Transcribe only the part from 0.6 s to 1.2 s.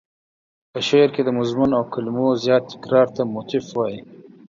په شعر